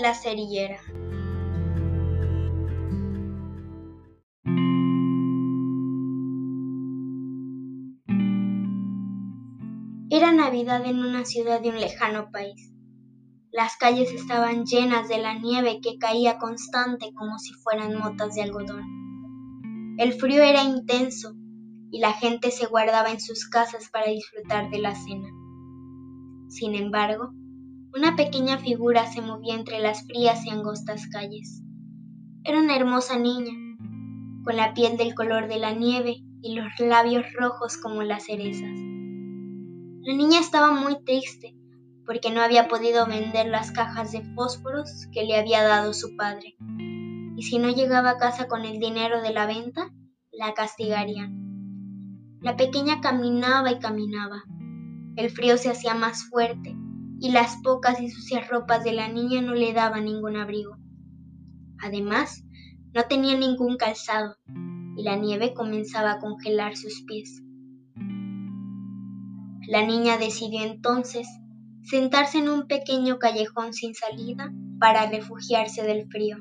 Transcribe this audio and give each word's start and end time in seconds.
La 0.00 0.14
cerillera. 0.14 0.78
Era 10.08 10.32
Navidad 10.32 10.86
en 10.86 11.00
una 11.00 11.26
ciudad 11.26 11.60
de 11.60 11.68
un 11.68 11.78
lejano 11.78 12.30
país. 12.30 12.72
Las 13.52 13.76
calles 13.76 14.10
estaban 14.12 14.64
llenas 14.64 15.06
de 15.08 15.18
la 15.18 15.34
nieve 15.34 15.80
que 15.82 15.98
caía 15.98 16.38
constante 16.38 17.12
como 17.12 17.38
si 17.38 17.52
fueran 17.52 17.98
motas 17.98 18.34
de 18.34 18.42
algodón. 18.42 19.96
El 19.98 20.14
frío 20.14 20.42
era 20.42 20.62
intenso 20.64 21.34
y 21.90 22.00
la 22.00 22.14
gente 22.14 22.50
se 22.50 22.64
guardaba 22.64 23.10
en 23.10 23.20
sus 23.20 23.46
casas 23.50 23.90
para 23.92 24.10
disfrutar 24.10 24.70
de 24.70 24.78
la 24.78 24.94
cena. 24.94 25.28
Sin 26.48 26.74
embargo, 26.74 27.34
una 27.92 28.14
pequeña 28.14 28.58
figura 28.58 29.06
se 29.06 29.20
movía 29.20 29.54
entre 29.54 29.80
las 29.80 30.06
frías 30.06 30.46
y 30.46 30.50
angostas 30.50 31.08
calles. 31.08 31.60
Era 32.44 32.60
una 32.60 32.76
hermosa 32.76 33.18
niña, 33.18 33.52
con 34.44 34.56
la 34.56 34.74
piel 34.74 34.96
del 34.96 35.14
color 35.14 35.48
de 35.48 35.58
la 35.58 35.72
nieve 35.72 36.22
y 36.40 36.54
los 36.54 36.68
labios 36.78 37.24
rojos 37.32 37.76
como 37.76 38.02
las 38.02 38.26
cerezas. 38.26 38.70
La 40.02 40.14
niña 40.14 40.38
estaba 40.38 40.70
muy 40.70 41.02
triste 41.04 41.56
porque 42.06 42.30
no 42.30 42.42
había 42.42 42.68
podido 42.68 43.06
vender 43.06 43.46
las 43.46 43.72
cajas 43.72 44.12
de 44.12 44.22
fósforos 44.34 45.08
que 45.12 45.24
le 45.24 45.36
había 45.36 45.62
dado 45.62 45.92
su 45.92 46.16
padre. 46.16 46.56
Y 47.36 47.42
si 47.42 47.58
no 47.58 47.70
llegaba 47.70 48.10
a 48.10 48.18
casa 48.18 48.46
con 48.46 48.64
el 48.64 48.78
dinero 48.78 49.20
de 49.20 49.32
la 49.32 49.46
venta, 49.46 49.90
la 50.30 50.54
castigarían. 50.54 52.38
La 52.40 52.56
pequeña 52.56 53.00
caminaba 53.00 53.72
y 53.72 53.78
caminaba. 53.80 54.44
El 55.16 55.30
frío 55.30 55.58
se 55.58 55.70
hacía 55.70 55.94
más 55.94 56.24
fuerte 56.30 56.76
y 57.20 57.32
las 57.32 57.58
pocas 57.62 58.00
y 58.00 58.08
sucias 58.08 58.48
ropas 58.48 58.82
de 58.82 58.92
la 58.92 59.08
niña 59.08 59.42
no 59.42 59.54
le 59.54 59.74
daban 59.74 60.06
ningún 60.06 60.36
abrigo. 60.36 60.76
Además, 61.78 62.42
no 62.94 63.02
tenía 63.04 63.36
ningún 63.36 63.76
calzado 63.76 64.36
y 64.96 65.02
la 65.02 65.16
nieve 65.16 65.52
comenzaba 65.52 66.12
a 66.12 66.18
congelar 66.18 66.76
sus 66.76 67.02
pies. 67.06 67.42
La 69.68 69.86
niña 69.86 70.16
decidió 70.16 70.62
entonces 70.62 71.28
sentarse 71.82 72.38
en 72.38 72.48
un 72.48 72.66
pequeño 72.66 73.18
callejón 73.18 73.74
sin 73.74 73.94
salida 73.94 74.50
para 74.78 75.08
refugiarse 75.10 75.82
del 75.82 76.08
frío. 76.08 76.38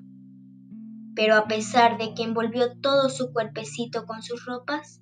Pero 1.13 1.35
a 1.35 1.47
pesar 1.47 1.97
de 1.97 2.13
que 2.13 2.23
envolvió 2.23 2.79
todo 2.79 3.09
su 3.09 3.33
cuerpecito 3.33 4.05
con 4.05 4.23
sus 4.23 4.45
ropas, 4.45 5.01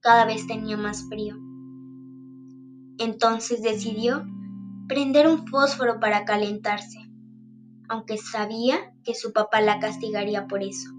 cada 0.00 0.24
vez 0.24 0.46
tenía 0.46 0.76
más 0.76 1.04
frío. 1.08 1.34
Entonces 2.98 3.62
decidió 3.62 4.24
prender 4.88 5.26
un 5.26 5.46
fósforo 5.46 5.98
para 5.98 6.24
calentarse, 6.24 6.98
aunque 7.88 8.18
sabía 8.18 8.94
que 9.04 9.14
su 9.14 9.32
papá 9.32 9.60
la 9.60 9.80
castigaría 9.80 10.46
por 10.46 10.62
eso. 10.62 10.90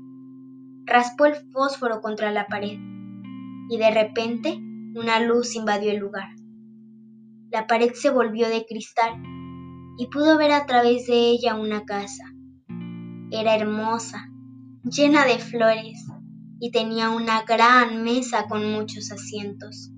Raspó 0.86 1.26
el 1.26 1.36
fósforo 1.52 2.02
contra 2.02 2.32
la 2.32 2.48
pared 2.48 2.78
y 3.70 3.78
de 3.78 3.92
repente 3.92 4.58
una 4.96 5.20
luz 5.20 5.56
invadió 5.56 5.92
el 5.92 5.98
lugar. 5.98 6.30
La 7.50 7.68
pared 7.68 7.92
se 7.94 8.10
volvió 8.10 8.50
de 8.50 8.66
cristal 8.66 9.22
y 9.98 10.08
pudo 10.08 10.38
ver 10.38 10.52
a 10.52 10.66
través 10.66 11.08
de 11.08 11.30
ella 11.30 11.56
una 11.56 11.86
casa. 11.86 12.24
Era 13.32 13.56
hermosa, 13.56 14.30
llena 14.84 15.26
de 15.26 15.40
flores 15.40 16.06
y 16.60 16.72
tenía 16.72 17.10
una 17.10 17.44
gran 17.44 18.04
mesa 18.04 18.48
con 18.48 18.70
muchos 18.72 19.12
asientos. 19.12 19.92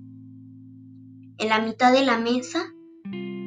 En 1.38 1.48
la 1.48 1.60
mitad 1.60 1.92
de 1.92 2.04
la 2.04 2.18
mesa 2.18 2.72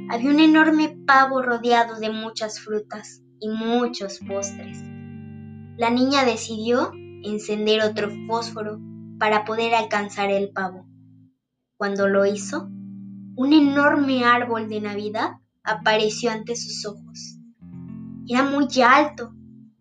había 0.10 0.30
un 0.30 0.40
enorme 0.40 0.98
pavo 1.06 1.42
rodeado 1.42 2.00
de 2.00 2.10
muchas 2.10 2.60
frutas 2.60 3.22
y 3.40 3.50
muchos 3.50 4.20
postres. 4.20 4.82
La 5.78 5.90
niña 5.90 6.24
decidió 6.24 6.92
encender 7.24 7.82
otro 7.82 8.10
fósforo 8.28 8.80
para 9.18 9.46
poder 9.46 9.74
alcanzar 9.74 10.30
el 10.30 10.52
pavo. 10.52 10.86
Cuando 11.78 12.08
lo 12.08 12.26
hizo, 12.26 12.70
un 13.36 13.54
enorme 13.54 14.26
árbol 14.26 14.70
de 14.70 14.82
Navidad 14.82 15.32
apareció 15.64 16.32
ante 16.32 16.56
sus 16.56 16.86
ojos. 16.86 17.40
Era 18.28 18.44
muy 18.44 18.68
alto 18.86 19.34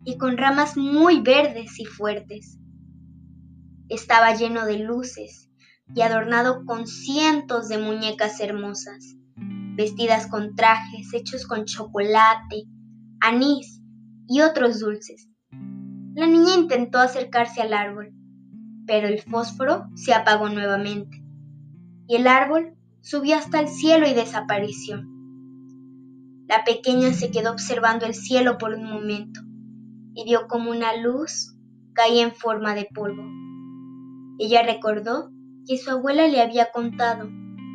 y 0.03 0.17
con 0.17 0.37
ramas 0.37 0.75
muy 0.75 1.21
verdes 1.21 1.79
y 1.79 1.85
fuertes. 1.85 2.57
Estaba 3.89 4.33
lleno 4.33 4.65
de 4.65 4.79
luces 4.79 5.49
y 5.93 6.01
adornado 6.01 6.65
con 6.65 6.87
cientos 6.87 7.69
de 7.69 7.77
muñecas 7.77 8.39
hermosas, 8.39 9.15
vestidas 9.75 10.27
con 10.27 10.55
trajes 10.55 11.13
hechos 11.13 11.45
con 11.45 11.65
chocolate, 11.65 12.63
anís 13.21 13.81
y 14.27 14.41
otros 14.41 14.79
dulces. 14.79 15.29
La 16.15 16.27
niña 16.27 16.55
intentó 16.55 16.99
acercarse 16.99 17.61
al 17.61 17.73
árbol, 17.73 18.13
pero 18.85 19.07
el 19.07 19.19
fósforo 19.21 19.85
se 19.95 20.13
apagó 20.13 20.49
nuevamente 20.49 21.23
y 22.07 22.15
el 22.15 22.27
árbol 22.27 22.75
subió 23.01 23.37
hasta 23.37 23.59
el 23.59 23.67
cielo 23.67 24.07
y 24.07 24.13
desapareció. 24.13 25.01
La 26.47 26.63
pequeña 26.65 27.13
se 27.13 27.31
quedó 27.31 27.51
observando 27.51 28.05
el 28.05 28.13
cielo 28.13 28.57
por 28.57 28.73
un 28.73 28.85
momento 28.85 29.41
y 30.13 30.25
vio 30.25 30.47
como 30.47 30.71
una 30.71 30.95
luz 30.97 31.55
caía 31.93 32.23
en 32.23 32.35
forma 32.35 32.75
de 32.75 32.87
polvo. 32.93 33.23
Ella 34.39 34.63
recordó 34.63 35.31
que 35.65 35.77
su 35.77 35.91
abuela 35.91 36.27
le 36.27 36.41
había 36.41 36.71
contado 36.71 37.29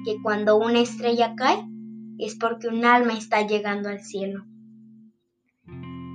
que 0.04 0.20
cuando 0.22 0.56
una 0.56 0.80
estrella 0.80 1.34
cae 1.36 1.64
es 2.18 2.36
porque 2.36 2.68
un 2.68 2.84
alma 2.84 3.14
está 3.14 3.46
llegando 3.46 3.88
al 3.88 4.00
cielo. 4.00 4.44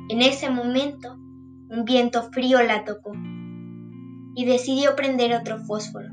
En 0.10 0.22
ese 0.22 0.50
momento, 0.50 1.14
un 1.14 1.86
viento 1.86 2.30
frío 2.32 2.62
la 2.62 2.84
tocó 2.84 3.14
y 4.36 4.46
decidió 4.46 4.96
prender 4.96 5.34
otro 5.34 5.60
fósforo. 5.60 6.10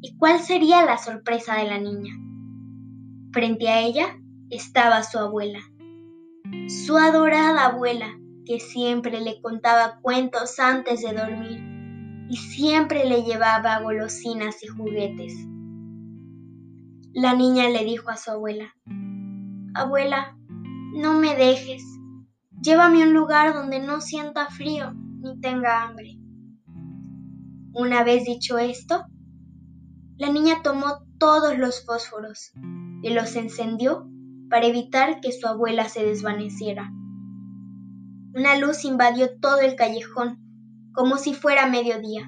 ¿Y 0.00 0.16
cuál 0.16 0.40
sería 0.40 0.84
la 0.84 0.98
sorpresa 0.98 1.56
de 1.56 1.66
la 1.66 1.78
niña? 1.78 2.14
Frente 3.32 3.68
a 3.68 3.80
ella 3.80 4.18
estaba 4.50 5.02
su 5.02 5.18
abuela, 5.18 5.60
su 6.68 6.96
adorada 6.96 7.66
abuela, 7.66 8.18
que 8.44 8.60
siempre 8.60 9.20
le 9.20 9.40
contaba 9.40 10.00
cuentos 10.02 10.58
antes 10.58 11.02
de 11.02 11.12
dormir 11.12 11.72
y 12.28 12.36
siempre 12.36 13.04
le 13.04 13.22
llevaba 13.22 13.80
golosinas 13.80 14.62
y 14.62 14.66
juguetes. 14.66 15.34
La 17.14 17.34
niña 17.34 17.68
le 17.68 17.84
dijo 17.84 18.08
a 18.08 18.16
su 18.16 18.30
abuela, 18.30 18.74
Abuela, 19.74 20.34
no 20.94 21.12
me 21.20 21.36
dejes, 21.36 21.84
llévame 22.62 23.02
a 23.02 23.06
un 23.06 23.12
lugar 23.12 23.52
donde 23.52 23.80
no 23.80 24.00
sienta 24.00 24.46
frío 24.46 24.94
ni 24.94 25.38
tenga 25.38 25.82
hambre. 25.82 26.18
Una 27.74 28.02
vez 28.02 28.24
dicho 28.24 28.56
esto, 28.56 29.04
la 30.16 30.32
niña 30.32 30.62
tomó 30.62 31.04
todos 31.18 31.58
los 31.58 31.84
fósforos 31.84 32.52
y 33.02 33.10
los 33.10 33.36
encendió 33.36 34.08
para 34.48 34.66
evitar 34.66 35.20
que 35.20 35.32
su 35.32 35.46
abuela 35.46 35.90
se 35.90 36.06
desvaneciera. 36.06 36.90
Una 38.34 38.56
luz 38.56 38.86
invadió 38.86 39.38
todo 39.38 39.60
el 39.60 39.76
callejón, 39.76 40.38
como 40.94 41.18
si 41.18 41.34
fuera 41.34 41.66
mediodía. 41.66 42.26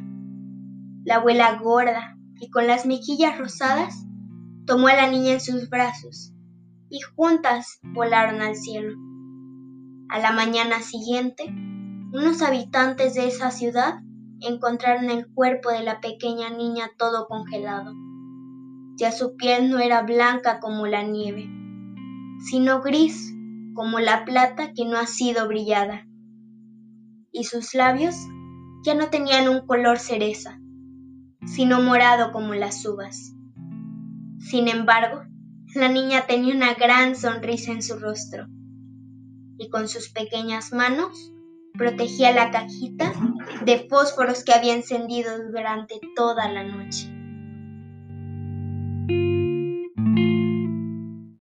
La 1.05 1.17
abuela 1.17 1.59
gorda 1.59 2.19
y 2.39 2.51
con 2.51 2.67
las 2.67 2.85
mejillas 2.85 3.39
rosadas 3.39 4.05
tomó 4.67 4.89
a 4.89 4.95
la 4.95 5.11
niña 5.11 5.35
en 5.35 5.41
sus 5.41 5.69
brazos 5.69 6.33
y 6.89 7.01
juntas 7.01 7.81
volaron 7.83 8.41
al 8.41 8.57
cielo. 8.57 8.97
A 10.09 10.19
la 10.19 10.33
mañana 10.33 10.81
siguiente, 10.81 11.45
unos 12.13 12.43
habitantes 12.43 13.15
de 13.15 13.27
esa 13.27 13.51
ciudad 13.51 14.01
encontraron 14.41 15.11
el 15.11 15.27
cuerpo 15.33 15.71
de 15.71 15.83
la 15.83 16.01
pequeña 16.01 16.51
niña 16.51 16.91
todo 16.99 17.27
congelado. 17.27 17.93
Ya 18.97 19.11
su 19.11 19.37
piel 19.37 19.71
no 19.71 19.79
era 19.79 20.03
blanca 20.03 20.61
como 20.61 20.87
la 20.87 21.03
nieve, 21.03 21.49
sino 22.39 22.81
gris 22.81 23.35
como 23.75 23.99
la 23.99 24.25
plata 24.25 24.73
que 24.73 24.85
no 24.85 24.99
ha 24.99 25.07
sido 25.07 25.49
brillada. 25.49 26.07
Y 27.33 27.45
sus 27.45 27.75
labios 27.75 28.15
ya 28.85 28.95
no 28.95 29.09
tenían 29.09 29.49
un 29.49 29.67
color 29.67 29.99
cereza, 29.99 30.61
sino 31.45 31.83
morado 31.83 32.33
como 32.33 32.55
las 32.55 32.87
uvas. 32.87 33.34
Sin 34.45 34.69
embargo, 34.69 35.23
la 35.75 35.89
niña 35.89 36.27
tenía 36.27 36.55
una 36.55 36.75
gran 36.75 37.17
sonrisa 37.17 37.73
en 37.73 37.83
su 37.83 37.99
rostro 37.99 38.47
y 39.57 39.71
con 39.71 39.89
sus 39.89 40.11
pequeñas 40.11 40.73
manos 40.73 41.33
protegía 41.73 42.31
la 42.33 42.51
cajita 42.51 43.13
de 43.65 43.89
fósforos 43.89 44.45
que 44.45 44.53
había 44.53 44.75
encendido 44.75 45.31
durante 45.51 45.99
toda 46.15 46.53
la 46.53 46.63
noche. 46.63 47.14